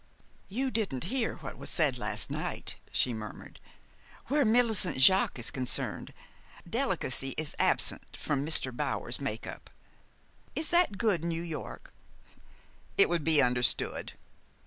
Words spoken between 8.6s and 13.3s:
Bower's make up is that good New York?" "It would